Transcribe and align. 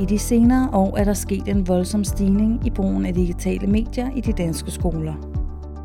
I 0.00 0.04
de 0.04 0.18
senere 0.18 0.70
år 0.72 0.98
er 0.98 1.04
der 1.04 1.12
sket 1.12 1.48
en 1.48 1.68
voldsom 1.68 2.04
stigning 2.04 2.66
i 2.66 2.70
brugen 2.70 3.06
af 3.06 3.14
digitale 3.14 3.66
medier 3.66 4.10
i 4.16 4.20
de 4.20 4.32
danske 4.32 4.70
skoler. 4.70 5.14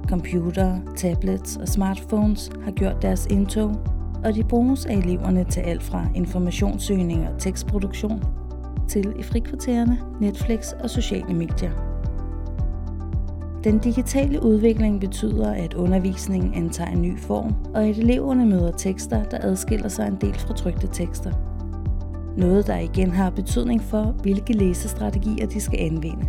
Computer, 0.07 0.77
tablets 0.95 1.57
og 1.57 1.67
smartphones 1.67 2.51
har 2.63 2.71
gjort 2.71 3.01
deres 3.01 3.27
indtog, 3.29 3.75
og 4.25 4.35
de 4.35 4.43
bruges 4.43 4.85
af 4.85 4.93
eleverne 4.93 5.43
til 5.43 5.59
alt 5.59 5.83
fra 5.83 6.07
informationssøgning 6.15 7.27
og 7.27 7.39
tekstproduktion 7.39 8.23
til 8.87 9.13
i 9.19 9.23
frikvartererne, 9.23 9.99
Netflix 10.21 10.71
og 10.71 10.89
sociale 10.89 11.33
medier. 11.33 11.71
Den 13.63 13.79
digitale 13.79 14.43
udvikling 14.43 14.99
betyder, 14.99 15.51
at 15.51 15.73
undervisningen 15.73 16.53
antager 16.53 16.91
en 16.91 17.01
ny 17.01 17.19
form, 17.19 17.55
og 17.73 17.83
at 17.83 17.97
eleverne 17.97 18.45
møder 18.45 18.71
tekster, 18.71 19.23
der 19.23 19.37
adskiller 19.41 19.89
sig 19.89 20.07
en 20.07 20.17
del 20.21 20.33
fra 20.33 20.53
trygte 20.53 20.87
tekster. 20.87 21.31
Noget, 22.37 22.67
der 22.67 22.77
igen 22.77 23.11
har 23.11 23.29
betydning 23.29 23.81
for, 23.83 24.03
hvilke 24.03 24.53
læsestrategier 24.53 25.47
de 25.47 25.61
skal 25.61 25.79
anvende. 25.79 26.25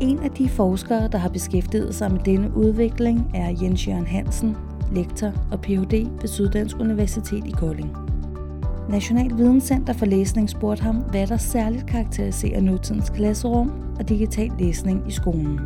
En 0.00 0.18
af 0.18 0.30
de 0.30 0.48
forskere, 0.48 1.08
der 1.08 1.18
har 1.18 1.28
beskæftiget 1.28 1.94
sig 1.94 2.12
med 2.12 2.20
denne 2.24 2.56
udvikling, 2.56 3.30
er 3.34 3.56
Jens 3.62 3.88
Jørgen 3.88 4.06
Hansen, 4.06 4.56
lektor 4.92 5.32
og 5.52 5.60
Ph.D. 5.60 6.06
ved 6.20 6.28
Syddansk 6.28 6.76
Universitet 6.80 7.46
i 7.46 7.50
Kolding. 7.50 7.96
National 8.88 9.36
Videnscenter 9.36 9.92
for 9.92 10.06
Læsning 10.06 10.50
spurgte 10.50 10.82
ham, 10.82 10.96
hvad 10.96 11.26
der 11.26 11.36
særligt 11.36 11.86
karakteriserer 11.86 12.60
nutidens 12.60 13.10
klasserum 13.10 13.72
og 13.98 14.08
digital 14.08 14.50
læsning 14.58 15.08
i 15.08 15.10
skolen. 15.10 15.60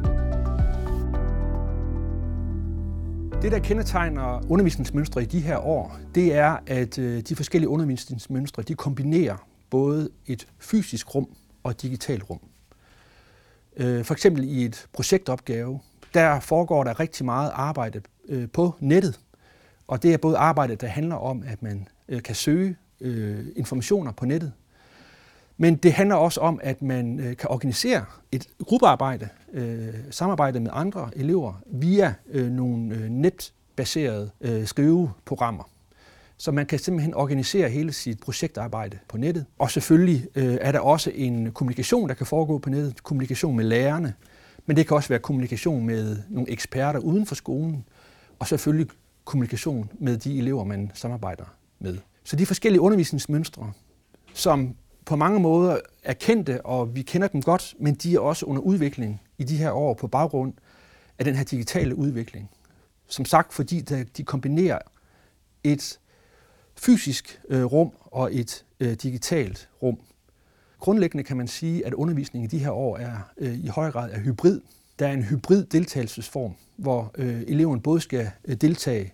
Det, 3.45 3.53
der 3.53 3.59
kendetegner 3.59 4.51
undervisningsmønstre 4.51 5.23
i 5.23 5.25
de 5.25 5.41
her 5.41 5.59
år, 5.59 5.99
det 6.15 6.35
er, 6.35 6.57
at 6.67 6.99
øh, 6.99 7.21
de 7.21 7.37
forskellige 7.37 7.69
undervisningsmønstre, 7.69 8.63
de 8.63 8.75
kombinerer 8.75 9.37
både 9.71 10.09
et 10.27 10.47
fysisk 10.59 11.15
rum 11.15 11.29
og 11.63 11.71
et 11.71 11.83
digitalt 11.83 12.31
rum. 12.31 12.41
Øh, 13.77 14.05
for 14.05 14.15
eksempel 14.15 14.45
i 14.45 14.65
et 14.65 14.87
projektopgave, 14.93 15.81
der 16.15 16.41
foregår 16.41 16.85
der 16.85 17.01
rigtig 17.01 17.25
meget 17.25 17.51
arbejde 17.55 18.01
øh, 18.29 18.49
på 18.49 18.75
nettet. 18.81 19.21
Og 19.87 20.03
det 20.03 20.13
er 20.13 20.19
både 20.19 20.37
arbejde, 20.37 20.77
der 20.77 20.87
handler 20.87 21.17
om, 21.17 21.43
at 21.47 21.63
man 21.63 21.89
kan 22.25 22.35
søge 22.35 22.77
informationer 23.57 24.13
på 24.13 24.25
nettet, 24.25 24.53
men 25.57 25.77
det 25.77 25.93
handler 25.93 26.17
også 26.17 26.41
om, 26.41 26.61
at 26.63 26.83
man 26.83 27.21
øh, 27.21 27.37
kan 27.37 27.51
organisere 27.51 28.05
et 28.33 28.49
gruppearbejde, 28.65 29.29
øh, 29.53 29.95
samarbejde 30.11 30.61
med 30.61 30.71
andre 30.73 31.11
elever 31.17 31.63
via 31.67 32.15
øh, 32.31 32.51
nogle 32.51 32.95
øh, 32.95 33.09
netbaserede 33.09 34.31
øh, 34.41 34.67
skriveprogrammer. 34.67 35.65
Så 36.37 36.53
man 36.53 36.67
kan 36.67 36.79
simpelthen 36.79 37.15
organisere 37.15 37.69
hele 37.69 37.93
sit 37.93 38.21
projektarbejde 38.21 38.99
på 39.09 39.17
nettet. 39.17 39.47
Og 39.59 39.71
selvfølgelig 39.71 40.27
øh, 40.35 40.59
er 40.61 40.73
der 40.73 40.81
også 40.81 41.11
en 41.15 41.53
kommunikation, 41.53 42.09
der 42.09 42.15
kan 42.15 42.27
foregå 42.27 42.59
på 42.59 42.71
nettet. 42.71 43.03
Kommunikation 43.03 43.57
med 43.57 43.65
lærerne, 43.65 44.15
men 44.67 44.77
det 44.77 44.87
kan 44.87 44.97
også 44.97 45.09
være 45.09 45.19
kommunikation 45.19 45.87
med 45.87 46.17
nogle 46.29 46.51
eksperter 46.51 47.01
uden 47.01 47.27
for 47.27 47.35
skolen. 47.35 47.85
Og 48.39 48.47
selvfølgelig 48.47 48.89
kommunikation 49.25 49.91
med 49.99 50.17
de 50.17 50.39
elever, 50.39 50.65
man 50.65 50.91
samarbejder 50.95 51.45
med. 51.79 51.99
Så 52.25 52.37
de 52.37 52.47
forskellige 52.47 52.81
undervisningsmønstre, 52.81 53.73
som 54.35 54.75
på 55.05 55.17
mange 55.17 55.41
måder 55.41 55.79
er 56.03 56.13
kendte, 56.13 56.67
og 56.67 56.95
vi 56.95 57.03
kender 57.03 57.29
dem 57.29 57.43
godt, 57.43 57.75
men 57.79 57.95
de 57.95 58.15
er 58.15 58.21
også 58.21 58.47
under 58.47 58.63
udvikling 58.63 59.21
i 59.39 59.45
de 59.45 59.57
her 59.57 59.71
år 59.71 59.95
på 59.95 60.07
baggrund 60.07 60.53
af 61.19 61.25
den 61.25 61.35
her 61.35 61.45
digitale 61.45 61.95
udvikling. 61.95 62.51
Som 63.07 63.25
sagt, 63.25 63.53
fordi 63.53 63.81
de 64.17 64.25
kombinerer 64.25 64.79
et 65.65 65.99
fysisk 66.77 67.41
øh, 67.49 67.65
rum 67.65 67.93
og 68.01 68.35
et 68.35 68.65
øh, 68.81 68.93
digitalt 68.93 69.69
rum. 69.83 69.99
Grundlæggende 70.79 71.25
kan 71.25 71.37
man 71.37 71.49
sige, 71.49 71.87
at 71.87 71.95
undervisningen 71.95 72.51
i 72.51 72.51
de 72.51 72.59
her 72.59 72.71
år 72.71 72.97
er 72.97 73.19
øh, 73.39 73.59
i 73.59 73.67
høj 73.67 73.91
grad 73.91 74.11
er 74.13 74.21
hybrid. 74.21 74.61
Der 74.99 75.09
er 75.09 75.13
en 75.13 75.23
hybrid 75.23 75.65
deltagelsesform, 75.65 76.55
hvor 76.77 77.11
øh, 77.15 77.43
eleven 77.47 77.81
både 77.81 78.01
skal 78.01 78.31
øh, 78.45 78.57
deltage 78.57 79.13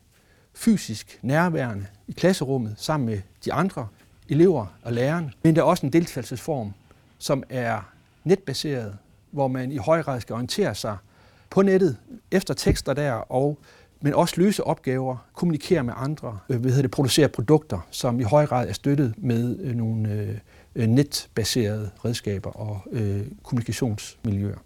fysisk 0.55 1.19
nærværende 1.23 1.87
i 2.09 2.13
klasserummet 2.13 2.75
sammen 2.79 3.07
med 3.07 3.21
de 3.45 3.53
andre 3.53 3.89
elever 4.31 4.67
og 4.83 4.93
læreren, 4.93 5.35
men 5.43 5.57
der 5.57 5.63
er 5.63 5.67
også 5.67 5.87
en 5.87 5.93
deltagelsesform, 5.93 6.73
som 7.19 7.43
er 7.49 7.93
netbaseret, 8.25 8.97
hvor 9.31 9.49
man 9.49 9.73
i 9.73 9.77
høj 9.77 10.03
grad 10.03 10.21
skal 10.21 10.35
orientere 10.35 10.75
sig 10.75 10.97
på 11.51 11.63
nettet 11.63 11.97
efter 12.31 12.55
tekster 12.55 12.95
der, 12.95 13.13
og 13.13 13.59
men 14.01 14.15
også 14.15 14.35
løse 14.37 14.65
opgaver, 14.65 15.17
kommunikere 15.35 15.85
med 15.85 15.95
andre, 15.97 16.39
øh, 16.49 16.61
hvad 16.61 16.71
hedder 16.71 16.83
det, 16.83 16.91
producere 16.91 17.29
produkter, 17.29 17.87
som 17.91 18.21
i 18.21 18.23
høj 18.23 18.47
grad 18.47 18.69
er 18.69 18.73
støttet 18.73 19.15
med 19.17 19.59
øh, 19.61 19.75
nogle 19.75 20.13
øh, 20.13 20.39
øh 20.75 20.87
netbaserede 20.87 21.91
redskaber 22.05 22.51
og 22.51 22.81
øh, 22.93 23.23
kommunikationsmiljøer. 23.43 24.57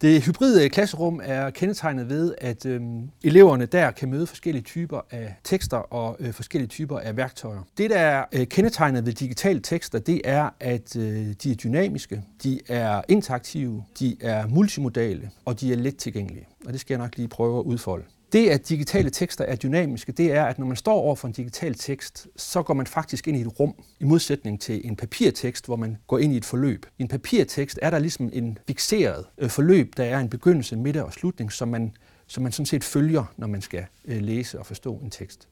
Det 0.00 0.22
hybride 0.22 0.68
klasserum 0.68 1.20
er 1.24 1.50
kendetegnet 1.50 2.08
ved, 2.08 2.34
at 2.38 2.66
øh, 2.66 2.80
eleverne 3.24 3.66
der 3.66 3.90
kan 3.90 4.10
møde 4.10 4.26
forskellige 4.26 4.62
typer 4.62 5.00
af 5.10 5.34
tekster 5.44 5.76
og 5.76 6.16
øh, 6.20 6.32
forskellige 6.32 6.68
typer 6.68 6.98
af 6.98 7.16
værktøjer. 7.16 7.62
Det, 7.78 7.90
der 7.90 7.98
er 7.98 8.24
øh, 8.32 8.46
kendetegnet 8.46 9.06
ved 9.06 9.12
digitale 9.12 9.60
tekster, 9.60 9.98
det 9.98 10.20
er, 10.24 10.50
at 10.60 10.96
øh, 10.96 11.34
de 11.42 11.50
er 11.50 11.54
dynamiske, 11.54 12.22
de 12.42 12.60
er 12.68 13.02
interaktive, 13.08 13.84
de 13.98 14.16
er 14.20 14.46
multimodale 14.46 15.30
og 15.44 15.60
de 15.60 15.72
er 15.72 15.76
let 15.76 15.96
tilgængelige. 15.96 16.46
Og 16.66 16.72
det 16.72 16.80
skal 16.80 16.94
jeg 16.94 16.98
nok 16.98 17.16
lige 17.16 17.28
prøve 17.28 17.58
at 17.58 17.64
udfolde. 17.64 18.04
Det, 18.32 18.48
at 18.48 18.68
digitale 18.68 19.10
tekster 19.10 19.44
er 19.44 19.56
dynamiske, 19.56 20.12
det 20.12 20.32
er, 20.32 20.44
at 20.44 20.58
når 20.58 20.66
man 20.66 20.76
står 20.76 20.94
over 20.94 21.14
for 21.14 21.28
en 21.28 21.34
digital 21.34 21.74
tekst, 21.74 22.28
så 22.36 22.62
går 22.62 22.74
man 22.74 22.86
faktisk 22.86 23.28
ind 23.28 23.36
i 23.36 23.40
et 23.40 23.60
rum, 23.60 23.74
i 24.00 24.04
modsætning 24.04 24.60
til 24.60 24.86
en 24.86 24.96
papirtekst, 24.96 25.66
hvor 25.66 25.76
man 25.76 25.96
går 26.06 26.18
ind 26.18 26.32
i 26.32 26.36
et 26.36 26.44
forløb. 26.44 26.86
I 26.98 27.02
en 27.02 27.08
papirtekst 27.08 27.78
er 27.82 27.90
der 27.90 27.98
ligesom 27.98 28.30
en 28.32 28.58
fixeret 28.66 29.26
øh, 29.38 29.50
forløb, 29.50 29.96
der 29.96 30.04
er 30.04 30.20
en 30.20 30.28
begyndelse, 30.28 30.76
midte 30.76 31.04
og 31.04 31.12
slutning, 31.12 31.52
som 31.52 31.68
man, 31.68 31.96
som 32.26 32.42
man 32.42 32.52
sådan 32.52 32.66
set 32.66 32.84
følger, 32.84 33.24
når 33.36 33.46
man 33.46 33.62
skal 33.62 33.86
øh, 34.04 34.22
læse 34.22 34.58
og 34.58 34.66
forstå 34.66 34.96
en 34.96 35.10
tekst. 35.10 35.48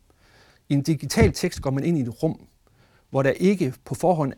I 0.69 0.75
en 0.75 0.83
digital 0.83 1.33
tekst 1.33 1.63
går 1.63 1.71
man 1.71 1.85
ind 1.85 1.99
i 1.99 2.01
et 2.01 2.23
rum, 2.23 2.47
hvor 3.11 3.23
der 3.23 3.31
ikke 3.31 3.75
på 3.85 3.95
forhånd, 3.95 4.33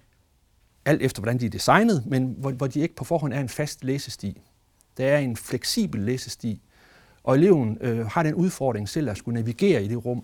alt 0.85 1.03
efter 1.03 1.21
hvordan 1.21 1.41
de 1.41 1.47
er 1.47 1.51
designet, 1.51 2.07
men 2.07 2.35
hvor, 2.39 2.51
hvor 2.51 2.67
de 2.67 2.81
ikke 2.81 2.95
på 2.95 3.05
forhånd 3.05 3.33
er 3.33 3.41
en 3.41 3.49
fast 3.49 3.85
læsesti. 3.85 4.43
Der 4.97 5.07
er 5.07 5.19
en 5.19 5.37
fleksibel 5.37 6.01
læsesti, 6.01 6.63
og 7.27 7.35
eleven 7.35 7.79
øh, 7.81 8.07
har 8.07 8.23
den 8.23 8.35
udfordring 8.35 8.89
selv 8.89 9.11
at 9.11 9.17
skulle 9.17 9.35
navigere 9.35 9.85
i 9.85 9.89
det 9.89 10.05
rum, 10.05 10.23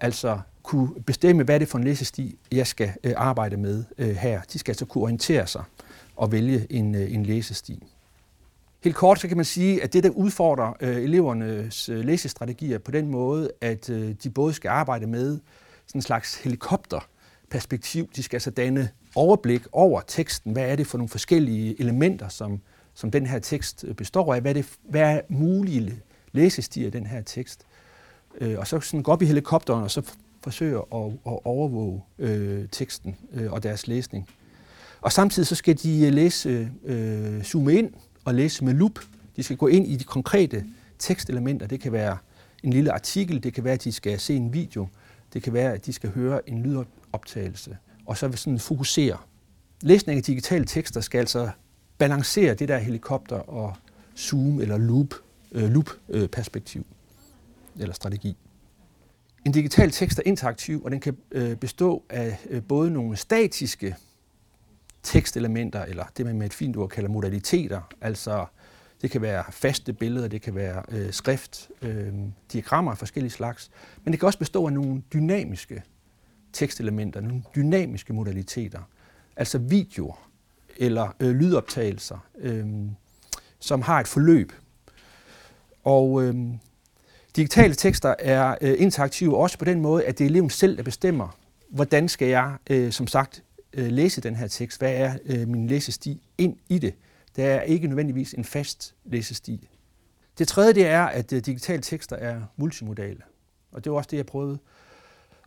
altså 0.00 0.40
kunne 0.62 0.88
bestemme, 1.06 1.42
hvad 1.42 1.60
det 1.60 1.66
er 1.66 1.70
for 1.70 1.78
en 1.78 1.84
læsesti, 1.84 2.38
jeg 2.52 2.66
skal 2.66 2.92
øh, 3.04 3.12
arbejde 3.16 3.56
med 3.56 3.84
øh, 3.98 4.08
her. 4.08 4.40
De 4.52 4.58
skal 4.58 4.72
altså 4.72 4.84
kunne 4.84 5.04
orientere 5.04 5.46
sig 5.46 5.62
og 6.16 6.32
vælge 6.32 6.66
en, 6.70 6.94
øh, 6.94 7.14
en 7.14 7.26
læsesti. 7.26 7.82
Helt 8.84 8.96
kort 8.96 9.20
så 9.20 9.28
kan 9.28 9.36
man 9.36 9.44
sige, 9.44 9.82
at 9.82 9.92
det 9.92 10.04
der 10.04 10.10
udfordrer 10.10 10.72
øh, 10.80 10.96
elevernes 10.96 11.88
øh, 11.88 12.04
læsestrategier 12.04 12.78
på 12.78 12.90
den 12.90 13.08
måde, 13.08 13.50
at 13.60 13.90
øh, 13.90 14.14
de 14.22 14.30
både 14.30 14.52
skal 14.52 14.68
arbejde 14.68 15.06
med 15.06 15.38
sådan 15.86 15.98
en 15.98 16.02
slags 16.02 16.34
helikopterperspektiv. 16.34 18.08
De 18.16 18.22
skal 18.22 18.36
altså 18.36 18.50
danne 18.50 18.88
overblik 19.14 19.62
over 19.72 20.00
teksten. 20.06 20.52
Hvad 20.52 20.70
er 20.70 20.76
det 20.76 20.86
for 20.86 20.98
nogle 20.98 21.08
forskellige 21.08 21.80
elementer, 21.80 22.28
som, 22.28 22.60
som 22.94 23.10
den 23.10 23.26
her 23.26 23.38
tekst 23.38 23.84
øh, 23.88 23.94
består 23.94 24.34
af? 24.34 24.40
Hvad 24.40 24.50
er, 24.50 24.54
det, 24.54 24.66
hvad 24.88 25.00
er 25.00 25.20
mulige 25.28 25.80
læsestil 26.32 26.84
af 26.84 26.92
den 26.92 27.06
her 27.06 27.22
tekst. 27.22 27.60
Øh, 28.40 28.58
og 28.58 28.66
så 28.66 28.80
sådan 28.80 29.02
gå 29.02 29.12
op 29.12 29.22
i 29.22 29.26
helikopteren 29.26 29.82
og 29.82 29.90
så 29.90 30.02
forsøge 30.42 30.76
at, 30.76 31.04
at 31.26 31.38
overvåge 31.44 32.02
øh, 32.18 32.68
teksten 32.72 33.16
øh, 33.32 33.52
og 33.52 33.62
deres 33.62 33.86
læsning. 33.86 34.28
Og 35.00 35.12
samtidig 35.12 35.46
så 35.46 35.54
skal 35.54 35.78
de 35.78 36.06
øh, 36.06 36.12
læse, 36.12 36.70
øh, 36.84 37.42
zoome 37.42 37.74
ind 37.74 37.94
og 38.24 38.34
læse 38.34 38.64
med 38.64 38.74
lup. 38.74 38.98
De 39.36 39.42
skal 39.42 39.56
gå 39.56 39.66
ind 39.66 39.86
i 39.86 39.96
de 39.96 40.04
konkrete 40.04 40.64
tekstelementer. 40.98 41.66
Det 41.66 41.80
kan 41.80 41.92
være 41.92 42.16
en 42.62 42.72
lille 42.72 42.92
artikel, 42.92 43.42
det 43.42 43.54
kan 43.54 43.64
være, 43.64 43.74
at 43.74 43.84
de 43.84 43.92
skal 43.92 44.20
se 44.20 44.36
en 44.36 44.52
video, 44.52 44.88
det 45.32 45.42
kan 45.42 45.52
være, 45.52 45.72
at 45.72 45.86
de 45.86 45.92
skal 45.92 46.10
høre 46.10 46.48
en 46.48 46.62
lydoptagelse, 46.62 47.76
og 48.06 48.16
så 48.16 48.28
vil 48.28 48.38
sådan 48.38 48.58
fokusere. 48.58 49.16
Læsning 49.82 50.16
af 50.16 50.22
digitale 50.22 50.64
tekster 50.64 51.00
skal 51.00 51.18
altså 51.18 51.50
balancere 51.98 52.54
det 52.54 52.68
der 52.68 52.78
helikopter 52.78 53.36
og 53.36 53.76
zoom 54.16 54.60
eller 54.60 54.76
loop 54.76 55.14
øh, 55.52 55.70
loop-perspektiv 55.70 56.86
øh, 57.76 57.82
eller 57.82 57.94
strategi. 57.94 58.36
En 59.46 59.52
digital 59.52 59.90
tekst 59.90 60.18
er 60.18 60.22
interaktiv, 60.26 60.84
og 60.84 60.90
den 60.90 61.00
kan 61.00 61.16
øh, 61.30 61.56
bestå 61.56 62.04
af 62.10 62.38
øh, 62.50 62.62
både 62.62 62.90
nogle 62.90 63.16
statiske 63.16 63.96
tekstelementer, 65.02 65.84
eller 65.84 66.04
det 66.16 66.26
man 66.26 66.38
med 66.38 66.46
et 66.46 66.54
fint 66.54 66.76
ord 66.76 66.88
kalder 66.88 67.10
modaliteter, 67.10 67.80
altså 68.00 68.46
det 69.02 69.10
kan 69.10 69.22
være 69.22 69.44
faste 69.50 69.92
billeder, 69.92 70.28
det 70.28 70.42
kan 70.42 70.54
være 70.54 70.82
øh, 70.88 71.12
skrift, 71.12 71.70
øh, 71.82 72.12
diagrammer 72.52 72.90
af 72.90 72.98
forskellige 72.98 73.30
slags, 73.32 73.70
men 74.04 74.12
det 74.12 74.20
kan 74.20 74.26
også 74.26 74.38
bestå 74.38 74.66
af 74.66 74.72
nogle 74.72 75.02
dynamiske 75.12 75.82
tekstelementer, 76.52 77.20
nogle 77.20 77.42
dynamiske 77.56 78.12
modaliteter, 78.12 78.80
altså 79.36 79.58
videoer 79.58 80.30
eller 80.76 81.16
øh, 81.20 81.30
lydoptagelser, 81.30 82.18
øh, 82.38 82.66
som 83.58 83.82
har 83.82 84.00
et 84.00 84.08
forløb, 84.08 84.52
og 85.84 86.22
øh, 86.22 86.34
digitale 87.36 87.74
tekster 87.74 88.14
er 88.18 88.54
øh, 88.60 88.74
interaktive 88.78 89.36
også 89.36 89.58
på 89.58 89.64
den 89.64 89.80
måde, 89.80 90.04
at 90.04 90.18
det 90.18 90.24
er 90.24 90.28
eleven 90.28 90.50
selv, 90.50 90.76
der 90.76 90.82
bestemmer, 90.82 91.36
hvordan 91.70 92.08
skal 92.08 92.28
jeg, 92.28 92.56
øh, 92.70 92.92
som 92.92 93.06
sagt, 93.06 93.42
øh, 93.72 93.86
læse 93.86 94.20
den 94.20 94.36
her 94.36 94.46
tekst? 94.46 94.78
Hvad 94.78 94.92
er 94.92 95.14
øh, 95.26 95.48
min 95.48 95.66
læsesti 95.66 96.22
ind 96.38 96.56
i 96.68 96.78
det? 96.78 96.94
Der 97.36 97.44
er 97.44 97.62
ikke 97.62 97.86
nødvendigvis 97.86 98.32
en 98.32 98.44
fast 98.44 98.94
læsesti. 99.04 99.68
Det 100.38 100.48
tredje 100.48 100.72
det 100.72 100.86
er, 100.86 101.04
at 101.04 101.32
øh, 101.32 101.40
digitale 101.40 101.82
tekster 101.82 102.16
er 102.16 102.42
multimodale. 102.56 103.20
Og 103.72 103.84
det 103.84 103.92
var 103.92 103.98
også 103.98 104.08
det, 104.10 104.16
jeg 104.16 104.26
prøvede 104.26 104.58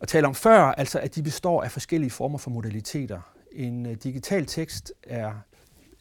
at 0.02 0.08
tale 0.08 0.28
om 0.28 0.36
før, 0.36 0.62
altså 0.62 1.00
at 1.00 1.16
de 1.16 1.24
består 1.24 1.64
af 1.64 1.72
forskellige 1.72 2.12
former 2.12 2.38
for 2.38 2.50
modaliteter. 2.52 3.20
En 3.52 3.86
øh, 3.86 3.96
digital 4.04 4.46
tekst 4.46 4.94
er, 5.04 5.34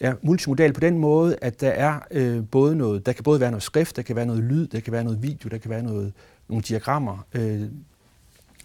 er 0.02 0.14
multimodal 0.22 0.72
på 0.72 0.80
den 0.80 0.98
måde, 0.98 1.36
at 1.42 1.60
der 1.60 1.70
er 1.70 2.00
øh, 2.10 2.44
både 2.50 2.76
noget, 2.76 3.06
der 3.06 3.12
kan 3.12 3.24
både 3.24 3.40
være 3.40 3.50
noget 3.50 3.62
skrift, 3.62 3.96
der 3.96 4.02
kan 4.02 4.16
være 4.16 4.26
noget 4.26 4.42
lyd, 4.42 4.66
der 4.66 4.80
kan 4.80 4.92
være 4.92 5.04
noget 5.04 5.22
video, 5.22 5.48
der 5.48 5.58
kan 5.58 5.70
være 5.70 5.82
noget, 5.82 6.12
nogle 6.48 6.62
diagrammer, 6.62 7.26
øh, 7.34 7.62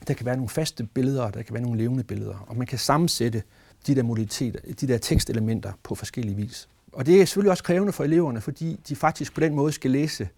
der 0.07 0.13
kan 0.13 0.25
være 0.25 0.35
nogle 0.35 0.49
faste 0.49 0.83
billeder, 0.83 1.31
der 1.31 1.41
kan 1.41 1.53
være 1.53 1.63
nogle 1.63 1.77
levende 1.77 2.03
billeder, 2.03 2.45
og 2.47 2.57
man 2.57 2.67
kan 2.67 2.79
sammensætte 2.79 3.43
de 3.87 3.95
der 3.95 4.03
modaliteter, 4.03 4.59
de 4.81 4.87
der 4.87 4.97
tekstelementer 4.97 5.71
på 5.83 5.95
forskellige 5.95 6.35
vis. 6.35 6.69
Og 6.91 7.05
det 7.05 7.21
er 7.21 7.25
selvfølgelig 7.25 7.51
også 7.51 7.63
krævende 7.63 7.93
for 7.93 8.03
eleverne, 8.03 8.41
fordi 8.41 8.79
de 8.89 8.95
faktisk 8.95 9.33
på 9.33 9.41
den 9.41 9.55
måde 9.55 9.71
skal 9.71 9.91
læse 9.91 10.29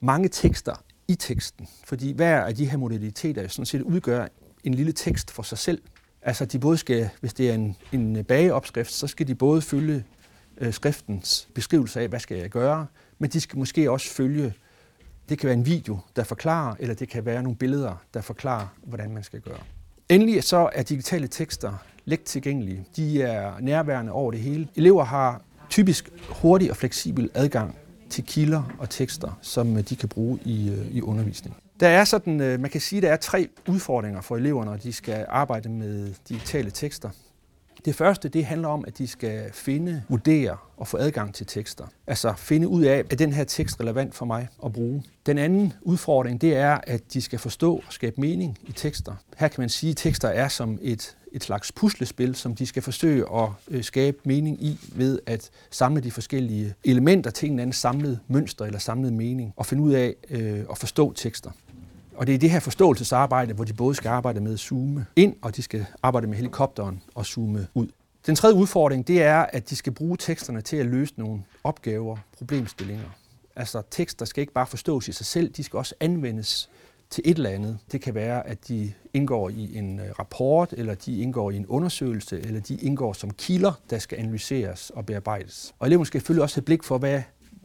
mange 0.00 0.28
tekster 0.28 0.84
i 1.08 1.14
teksten. 1.14 1.68
Fordi 1.84 2.12
hver 2.12 2.40
af 2.40 2.54
de 2.54 2.70
her 2.70 2.76
modaliteter 2.78 3.48
sådan 3.48 3.66
set 3.66 3.82
udgør 3.82 4.26
en 4.64 4.74
lille 4.74 4.92
tekst 4.92 5.30
for 5.30 5.42
sig 5.42 5.58
selv. 5.58 5.82
Altså 6.26 6.44
de 6.44 6.58
både 6.58 6.78
skal, 6.78 7.08
hvis 7.20 7.34
det 7.34 7.50
er 7.50 7.54
en, 7.54 7.76
en 7.92 8.16
øh, 8.16 8.24
bageopskrift, 8.24 8.92
så 8.92 9.06
skal 9.06 9.26
de 9.26 9.34
både 9.34 9.62
følge 9.62 10.04
øh, 10.58 10.72
skriftens 10.72 11.48
beskrivelse 11.54 12.00
af, 12.00 12.08
hvad 12.08 12.20
skal 12.20 12.38
jeg 12.38 12.50
gøre, 12.50 12.86
men 13.18 13.30
de 13.30 13.40
skal 13.40 13.58
måske 13.58 13.90
også 13.90 14.10
følge, 14.10 14.54
det 15.28 15.38
kan 15.38 15.46
være 15.46 15.56
en 15.56 15.66
video, 15.66 15.98
der 16.16 16.24
forklarer, 16.24 16.74
eller 16.78 16.94
det 16.94 17.08
kan 17.08 17.24
være 17.24 17.42
nogle 17.42 17.56
billeder, 17.56 18.02
der 18.14 18.20
forklarer, 18.20 18.66
hvordan 18.84 19.10
man 19.10 19.22
skal 19.22 19.40
gøre. 19.40 19.58
Endelig 20.08 20.44
så 20.44 20.70
er 20.72 20.82
digitale 20.82 21.28
tekster 21.28 21.72
let 22.04 22.22
tilgængelige. 22.22 22.84
De 22.96 23.22
er 23.22 23.52
nærværende 23.60 24.12
over 24.12 24.30
det 24.30 24.40
hele. 24.40 24.68
Elever 24.76 25.04
har 25.04 25.42
typisk 25.70 26.10
hurtig 26.28 26.70
og 26.70 26.76
fleksibel 26.76 27.30
adgang 27.34 27.76
til 28.10 28.24
kilder 28.24 28.76
og 28.78 28.90
tekster, 28.90 29.38
som 29.42 29.76
øh, 29.76 29.82
de 29.82 29.96
kan 29.96 30.08
bruge 30.08 30.38
i, 30.44 30.70
øh, 30.70 30.96
i 30.96 31.02
undervisningen. 31.02 31.65
Der 31.80 31.88
er 31.88 32.04
sådan, 32.04 32.40
øh, 32.40 32.60
man 32.60 32.70
kan 32.70 32.80
sige, 32.80 33.02
der 33.02 33.12
er 33.12 33.16
tre 33.16 33.48
udfordringer 33.68 34.20
for 34.20 34.36
eleverne, 34.36 34.70
når 34.70 34.76
de 34.76 34.92
skal 34.92 35.26
arbejde 35.28 35.68
med 35.68 36.14
digitale 36.28 36.70
tekster. 36.70 37.10
Det 37.84 37.94
første, 37.94 38.28
det 38.28 38.44
handler 38.44 38.68
om, 38.68 38.84
at 38.86 38.98
de 38.98 39.06
skal 39.06 39.52
finde, 39.52 40.02
vurdere 40.08 40.56
og 40.76 40.88
få 40.88 40.96
adgang 40.96 41.34
til 41.34 41.46
tekster. 41.46 41.84
Altså 42.06 42.34
finde 42.36 42.68
ud 42.68 42.84
af, 42.84 43.04
er 43.10 43.16
den 43.16 43.32
her 43.32 43.44
tekst 43.44 43.80
relevant 43.80 44.14
for 44.14 44.26
mig 44.26 44.48
at 44.64 44.72
bruge. 44.72 45.02
Den 45.26 45.38
anden 45.38 45.72
udfordring, 45.82 46.40
det 46.40 46.56
er, 46.56 46.80
at 46.86 47.12
de 47.12 47.20
skal 47.20 47.38
forstå 47.38 47.74
og 47.86 47.92
skabe 47.92 48.20
mening 48.20 48.58
i 48.66 48.72
tekster. 48.72 49.12
Her 49.36 49.48
kan 49.48 49.60
man 49.60 49.68
sige, 49.68 49.90
at 49.90 49.96
tekster 49.96 50.28
er 50.28 50.48
som 50.48 50.78
et, 50.82 51.16
et 51.32 51.44
slags 51.44 51.72
puslespil, 51.72 52.34
som 52.34 52.54
de 52.54 52.66
skal 52.66 52.82
forsøge 52.82 53.24
at 53.34 53.48
øh, 53.68 53.84
skabe 53.84 54.18
mening 54.24 54.64
i 54.64 54.78
ved 54.92 55.18
at 55.26 55.50
samle 55.70 56.00
de 56.00 56.10
forskellige 56.10 56.74
elementer 56.84 57.30
til 57.30 57.50
en 57.50 57.58
anden 57.58 57.72
samlet 57.72 58.20
mønster 58.28 58.64
eller 58.64 58.78
samlet 58.78 59.12
mening 59.12 59.52
og 59.56 59.66
finde 59.66 59.82
ud 59.82 59.92
af 59.92 60.14
øh, 60.30 60.64
at 60.70 60.78
forstå 60.78 61.12
tekster. 61.12 61.50
Og 62.16 62.26
det 62.26 62.34
er 62.34 62.38
det 62.38 62.50
her 62.50 62.60
forståelsesarbejde, 62.60 63.54
hvor 63.54 63.64
de 63.64 63.72
både 63.72 63.94
skal 63.94 64.08
arbejde 64.08 64.40
med 64.40 64.52
at 64.52 64.58
zoome 64.58 65.06
ind, 65.16 65.36
og 65.42 65.56
de 65.56 65.62
skal 65.62 65.86
arbejde 66.02 66.26
med 66.26 66.36
helikopteren 66.36 67.02
og 67.14 67.26
zoome 67.26 67.66
ud. 67.74 67.88
Den 68.26 68.34
tredje 68.34 68.56
udfordring, 68.56 69.06
det 69.08 69.22
er, 69.22 69.38
at 69.38 69.70
de 69.70 69.76
skal 69.76 69.92
bruge 69.92 70.16
teksterne 70.16 70.60
til 70.60 70.76
at 70.76 70.86
løse 70.86 71.14
nogle 71.16 71.42
opgaver, 71.64 72.16
problemstillinger. 72.38 73.04
Altså 73.56 73.82
tekster 73.90 74.24
skal 74.24 74.40
ikke 74.40 74.52
bare 74.52 74.66
forstås 74.66 75.08
i 75.08 75.12
sig 75.12 75.26
selv, 75.26 75.50
de 75.50 75.62
skal 75.62 75.76
også 75.76 75.94
anvendes 76.00 76.70
til 77.10 77.22
et 77.26 77.36
eller 77.36 77.50
andet. 77.50 77.78
Det 77.92 78.00
kan 78.00 78.14
være, 78.14 78.46
at 78.46 78.68
de 78.68 78.92
indgår 79.14 79.48
i 79.48 79.76
en 79.78 80.00
øh, 80.00 80.06
rapport, 80.18 80.74
eller 80.76 80.94
de 80.94 81.20
indgår 81.20 81.50
i 81.50 81.56
en 81.56 81.66
undersøgelse, 81.66 82.40
eller 82.40 82.60
de 82.60 82.74
indgår 82.74 83.12
som 83.12 83.30
kilder, 83.30 83.72
der 83.90 83.98
skal 83.98 84.18
analyseres 84.18 84.90
og 84.90 85.06
bearbejdes. 85.06 85.74
Og 85.78 85.86
eleven 85.86 86.06
skal 86.06 86.20
selvfølgelig 86.20 86.42
også 86.42 86.56
have 86.56 86.64
blik 86.64 86.82
for, 86.82 86.98
hvad, 86.98 87.22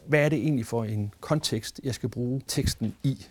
hvad 0.08 0.26
er 0.26 0.30
det 0.30 0.38
egentlig 0.38 0.66
for 0.66 0.84
en 0.84 1.14
kontekst, 1.20 1.80
jeg 1.84 1.96
skal 1.96 2.10
bruge 2.10 2.42
teksten 2.48 2.96
i 3.04 3.28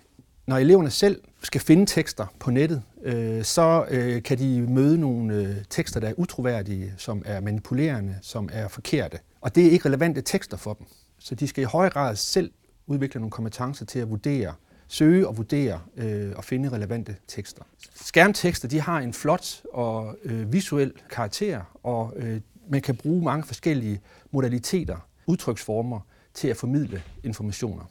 når 0.47 0.59
eleverne 0.59 0.91
selv 0.91 1.23
skal 1.43 1.61
finde 1.61 1.87
tekster 1.87 2.27
på 2.39 2.51
nettet, 2.51 2.83
øh, 3.03 3.45
så 3.45 3.87
øh, 3.91 4.23
kan 4.23 4.39
de 4.39 4.61
møde 4.61 4.99
nogle 4.99 5.35
øh, 5.35 5.57
tekster, 5.71 6.01
der 6.01 6.09
er 6.09 6.13
utroværdige, 6.17 6.95
som 6.97 7.23
er 7.27 7.41
manipulerende, 7.41 8.19
som 8.23 8.49
er 8.53 8.69
forkerte. 8.69 9.19
Og 9.41 9.55
det 9.55 9.67
er 9.67 9.71
ikke 9.71 9.87
relevante 9.89 10.21
tekster 10.21 10.57
for 10.57 10.75
dem. 10.75 10.87
Så 11.19 11.35
de 11.35 11.49
skal 11.49 11.63
i 11.63 11.65
høj 11.65 11.91
grad 11.91 12.17
selv 12.17 12.51
udvikle 12.87 13.21
nogle 13.21 13.31
kompetencer 13.31 13.85
til 13.85 13.99
at 13.99 14.11
vurdere, 14.11 14.55
søge 14.89 15.29
og 15.29 15.37
vurdere 15.37 15.81
øh, 15.97 16.33
og 16.37 16.45
finde 16.45 16.69
relevante 16.69 17.17
tekster. 17.29 17.63
Skærmtekster 17.95 18.69
de 18.69 18.81
har 18.81 18.99
en 18.99 19.13
flot 19.13 19.63
og 19.73 20.17
øh, 20.25 20.53
visuel 20.53 20.93
karakter, 21.11 21.79
og 21.83 22.13
øh, 22.17 22.41
man 22.69 22.81
kan 22.81 22.97
bruge 22.97 23.25
mange 23.25 23.45
forskellige 23.45 24.01
modaliteter, 24.31 24.97
udtryksformer 25.27 26.01
til 26.35 26.49
at 26.49 26.57
formidle 26.57 27.03
informationer. 27.25 27.85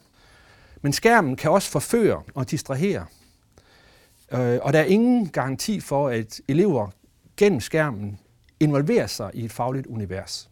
Men 0.82 0.92
skærmen 0.92 1.36
kan 1.36 1.50
også 1.50 1.70
forføre 1.70 2.22
og 2.34 2.50
distrahere. 2.50 3.06
Øh, 4.32 4.58
og 4.62 4.72
der 4.72 4.78
er 4.78 4.84
ingen 4.84 5.28
garanti 5.28 5.80
for, 5.80 6.08
at 6.08 6.40
elever 6.48 6.88
gennem 7.36 7.60
skærmen 7.60 8.18
involverer 8.60 9.06
sig 9.06 9.30
i 9.34 9.44
et 9.44 9.52
fagligt 9.52 9.86
univers 9.86 10.50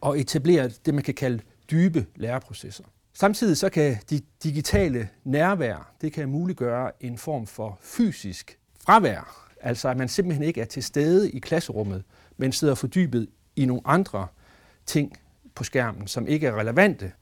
og 0.00 0.20
etablerer 0.20 0.68
det, 0.86 0.94
man 0.94 1.04
kan 1.04 1.14
kalde 1.14 1.42
dybe 1.70 2.06
læreprocesser. 2.16 2.84
Samtidig 3.12 3.56
så 3.56 3.68
kan 3.68 3.96
de 4.10 4.20
digitale 4.42 5.08
nærvær, 5.24 5.92
det 6.00 6.12
kan 6.12 6.28
muliggøre 6.28 6.90
en 7.00 7.18
form 7.18 7.46
for 7.46 7.78
fysisk 7.82 8.58
fravær. 8.84 9.48
Altså 9.60 9.88
at 9.88 9.96
man 9.96 10.08
simpelthen 10.08 10.44
ikke 10.44 10.60
er 10.60 10.64
til 10.64 10.82
stede 10.82 11.30
i 11.30 11.38
klasserummet, 11.38 12.04
men 12.36 12.52
sidder 12.52 12.74
fordybet 12.74 13.28
i 13.56 13.64
nogle 13.64 13.82
andre 13.84 14.26
ting 14.86 15.12
på 15.54 15.64
skærmen, 15.64 16.06
som 16.06 16.26
ikke 16.26 16.46
er 16.46 16.58
relevante 16.58 17.12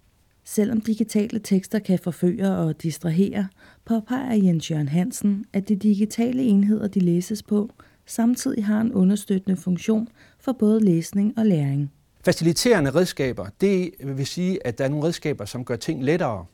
Selvom 0.50 0.80
digitale 0.80 1.38
tekster 1.38 1.78
kan 1.78 1.98
forføre 1.98 2.56
og 2.58 2.82
distrahere, 2.82 3.48
påpeger 3.84 4.34
Jens 4.34 4.70
Jørgen 4.70 4.88
Hansen, 4.88 5.44
at 5.52 5.68
de 5.68 5.76
digitale 5.76 6.42
enheder, 6.42 6.88
de 6.88 7.00
læses 7.00 7.42
på, 7.42 7.70
samtidig 8.06 8.66
har 8.66 8.80
en 8.80 8.92
understøttende 8.92 9.56
funktion 9.56 10.08
for 10.38 10.52
både 10.52 10.80
læsning 10.80 11.38
og 11.38 11.46
læring. 11.46 11.92
Faciliterende 12.24 12.90
redskaber, 12.90 13.46
det 13.60 13.90
vil 14.04 14.26
sige, 14.26 14.66
at 14.66 14.78
der 14.78 14.84
er 14.84 14.88
nogle 14.88 15.04
redskaber, 15.06 15.44
som 15.44 15.64
gør 15.64 15.76
ting 15.76 16.04
lettere. 16.04 16.44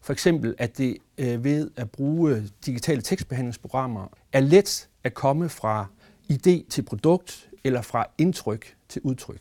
For 0.00 0.12
eksempel, 0.12 0.54
at 0.58 0.78
det 0.78 0.96
øh, 1.18 1.44
ved 1.44 1.70
at 1.76 1.90
bruge 1.90 2.48
digitale 2.66 3.02
tekstbehandlingsprogrammer 3.02 4.06
er 4.32 4.40
let 4.40 4.88
at 5.04 5.14
komme 5.14 5.48
fra 5.48 5.86
idé 6.32 6.68
til 6.68 6.82
produkt 6.82 7.48
eller 7.64 7.82
fra 7.82 8.06
indtryk 8.18 8.76
til 8.88 9.02
udtryk. 9.04 9.40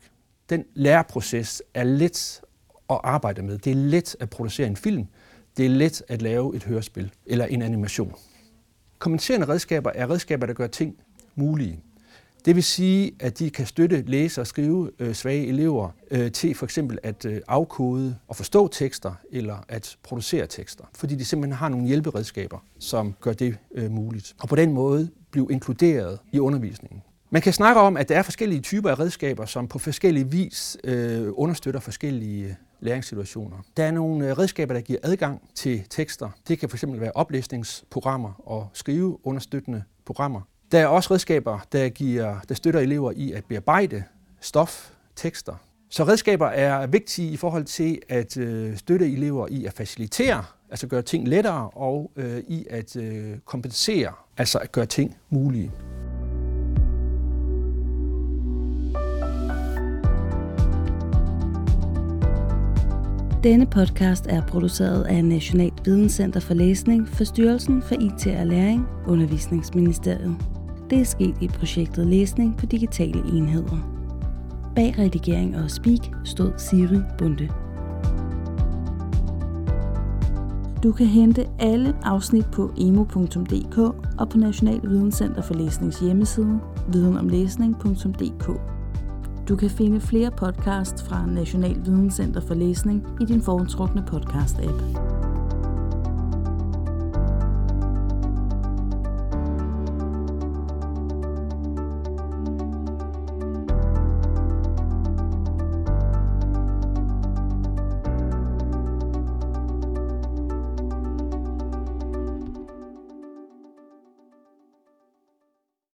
Den 0.49 0.65
læreproces 0.73 1.63
er 1.73 1.83
let 1.83 2.41
at 2.89 2.99
arbejde 3.03 3.41
med. 3.41 3.57
Det 3.57 3.71
er 3.71 3.75
let 3.75 4.15
at 4.19 4.29
producere 4.29 4.67
en 4.67 4.75
film. 4.75 5.05
Det 5.57 5.65
er 5.65 5.69
let 5.69 6.03
at 6.07 6.21
lave 6.21 6.55
et 6.55 6.63
hørespil 6.63 7.11
eller 7.25 7.45
en 7.45 7.61
animation. 7.61 8.13
Kommenterende 8.99 9.47
redskaber 9.47 9.91
er 9.95 10.09
redskaber, 10.09 10.45
der 10.45 10.53
gør 10.53 10.67
ting 10.67 10.95
mulige. 11.35 11.79
Det 12.45 12.55
vil 12.55 12.63
sige, 12.63 13.11
at 13.19 13.39
de 13.39 13.49
kan 13.49 13.65
støtte 13.65 14.03
læse 14.07 14.41
og 14.41 14.47
skrive 14.47 14.91
øh, 14.99 15.13
svage 15.13 15.47
elever 15.47 15.89
øh, 16.11 16.31
til 16.31 16.55
for 16.55 16.65
eksempel 16.65 16.99
at 17.03 17.25
øh, 17.25 17.41
afkode 17.47 18.15
og 18.27 18.35
forstå 18.35 18.67
tekster 18.67 19.13
eller 19.31 19.57
at 19.69 19.97
producere 20.03 20.47
tekster, 20.47 20.83
fordi 20.95 21.15
de 21.15 21.25
simpelthen 21.25 21.57
har 21.57 21.69
nogle 21.69 21.87
hjælperedskaber, 21.87 22.57
som 22.79 23.15
gør 23.21 23.33
det 23.33 23.57
øh, 23.75 23.91
muligt. 23.91 24.35
Og 24.41 24.49
på 24.49 24.55
den 24.55 24.73
måde 24.73 25.09
blive 25.31 25.47
inkluderet 25.51 26.19
i 26.31 26.39
undervisningen. 26.39 27.01
Man 27.29 27.41
kan 27.41 27.53
snakke 27.53 27.81
om, 27.81 27.97
at 27.97 28.09
der 28.09 28.17
er 28.17 28.23
forskellige 28.23 28.61
typer 28.61 28.89
af 28.89 28.99
redskaber, 28.99 29.45
som 29.45 29.67
på 29.67 29.79
forskellige 29.79 30.31
vis 30.31 30.77
øh, 30.83 31.27
understøtter 31.31 31.79
forskellige 31.79 32.57
læringssituationer. 32.79 33.57
Der 33.77 33.83
er 33.83 33.91
nogle 33.91 34.29
øh, 34.29 34.37
redskaber, 34.37 34.73
der 34.73 34.81
giver 34.81 34.99
adgang 35.03 35.49
til 35.55 35.83
tekster. 35.89 36.29
Det 36.47 36.59
kan 36.59 36.69
fx 36.69 36.83
være 36.87 37.11
oplæsningsprogrammer 37.15 38.41
og 38.45 38.67
skriveunderstøttende 38.73 39.83
programmer. 40.05 40.41
Der 40.71 40.79
er 40.79 40.87
også 40.87 41.13
redskaber, 41.13 41.59
der, 41.71 41.89
giver, 41.89 42.39
der 42.49 42.55
støtter 42.55 42.79
elever 42.79 43.11
i 43.15 43.31
at 43.31 43.45
bearbejde 43.45 44.03
stof, 44.41 44.91
tekster. 45.15 45.55
Så 45.89 46.03
redskaber 46.03 46.47
er 46.47 46.87
vigtige 46.87 47.31
i 47.31 47.37
forhold 47.37 47.65
til 47.65 48.01
at 48.09 48.37
øh, 48.37 48.77
støtte 48.77 49.11
elever 49.13 49.47
i 49.51 49.65
at 49.65 49.73
facilitere, 49.73 50.43
altså 50.69 50.87
gøre 50.87 51.01
ting 51.01 51.27
lettere, 51.27 51.69
og 51.69 52.11
øh, 52.15 52.43
i 52.47 52.65
at 52.69 52.95
øh, 52.95 53.37
kompensere, 53.45 54.13
altså 54.37 54.59
at 54.59 54.71
gøre 54.71 54.85
ting 54.85 55.17
mulige. 55.29 55.71
Denne 63.43 63.65
podcast 63.65 64.25
er 64.29 64.41
produceret 64.41 65.03
af 65.03 65.25
Nationalt 65.25 65.85
Videnscenter 65.85 66.39
for 66.39 66.53
Læsning 66.53 67.07
for 67.07 67.23
Styrelsen 67.23 67.81
for 67.81 67.95
IT 67.95 68.27
og 68.39 68.47
Læring, 68.47 68.87
Undervisningsministeriet. 69.07 70.35
Det 70.89 70.99
er 70.99 71.03
sket 71.03 71.35
i 71.41 71.47
projektet 71.47 72.07
Læsning 72.07 72.57
på 72.57 72.65
digitale 72.65 73.19
enheder. 73.33 73.77
Bag 74.75 74.95
redigering 74.99 75.57
og 75.57 75.71
speak 75.71 75.99
stod 76.23 76.51
Siri 76.57 77.01
Bunde. 77.17 77.49
Du 80.83 80.91
kan 80.91 81.07
hente 81.07 81.45
alle 81.59 81.95
afsnit 82.03 82.45
på 82.45 82.71
emo.dk 82.77 83.77
og 84.19 84.29
på 84.29 84.37
National 84.37 84.81
Videnscenter 84.83 85.41
for 85.41 85.53
Læsnings 85.53 85.99
hjemmeside 85.99 86.59
videnomlæsning.dk. 86.91 88.76
Du 89.49 89.55
kan 89.55 89.69
finde 89.69 90.01
flere 90.01 90.31
podcasts 90.31 91.03
fra 91.03 91.25
National 91.25 91.75
Videnscenter 91.75 92.41
for 92.41 92.53
Læsning 92.53 93.07
i 93.21 93.25
din 93.25 93.41
foretrukne 93.41 94.03
podcast-app. 94.09 95.06